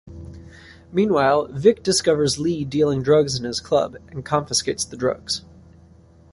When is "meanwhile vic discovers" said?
0.91-2.39